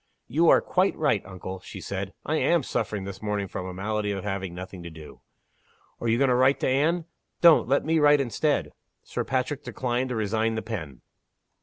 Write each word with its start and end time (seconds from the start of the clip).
"You 0.27 0.49
are 0.49 0.61
quite 0.61 0.97
right, 0.97 1.23
uncle," 1.27 1.59
she 1.59 1.79
said. 1.79 2.11
"I 2.25 2.37
am 2.37 2.63
suffering 2.63 3.03
this 3.03 3.21
morning 3.21 3.47
from 3.47 3.67
the 3.67 3.73
malady 3.73 4.11
of 4.11 4.23
having 4.23 4.55
nothing 4.55 4.81
to 4.81 4.89
do. 4.89 5.21
Are 5.99 6.07
you 6.07 6.17
going 6.17 6.29
to 6.31 6.35
write 6.35 6.59
to 6.61 6.67
Anne? 6.67 7.05
Don't. 7.41 7.67
Let 7.67 7.85
me 7.85 7.99
write 7.99 8.19
instead." 8.19 8.71
Sir 9.03 9.23
Patrick 9.23 9.63
declined 9.63 10.09
to 10.09 10.15
resign 10.15 10.55
the 10.55 10.63
pen. 10.63 11.01